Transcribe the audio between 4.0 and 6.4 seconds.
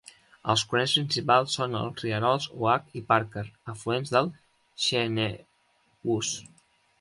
del Schenevus.